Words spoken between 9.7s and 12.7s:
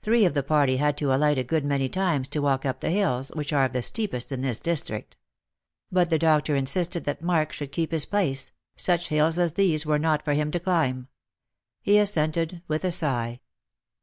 were not for him to climb. He assented